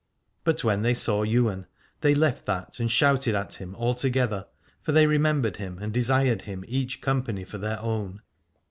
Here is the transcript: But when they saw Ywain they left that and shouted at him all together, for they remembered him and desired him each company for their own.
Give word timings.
But 0.43 0.63
when 0.63 0.81
they 0.81 0.95
saw 0.95 1.23
Ywain 1.23 1.67
they 1.99 2.15
left 2.15 2.47
that 2.47 2.79
and 2.79 2.89
shouted 2.89 3.35
at 3.35 3.53
him 3.53 3.75
all 3.75 3.93
together, 3.93 4.47
for 4.81 4.93
they 4.93 5.05
remembered 5.05 5.57
him 5.57 5.77
and 5.77 5.93
desired 5.93 6.41
him 6.41 6.65
each 6.67 7.01
company 7.01 7.43
for 7.43 7.59
their 7.59 7.79
own. 7.79 8.23